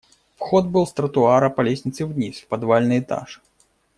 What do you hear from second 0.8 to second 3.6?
с тротуара по лестнице вниз, в подвальный этаж.